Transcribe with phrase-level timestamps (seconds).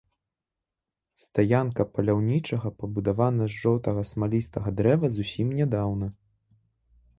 [1.23, 6.07] Стаянка паляўнічага пабудавана з жоўтага смалістага дрэва зусім нядаўна.